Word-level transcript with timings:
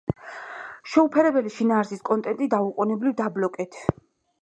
შეუფერებელი 0.93 1.53
შინაარსის 1.59 2.03
კონტენტი 2.09 2.51
დაუყონებლივ 2.57 3.19
დაბლოკეთ. 3.25 3.83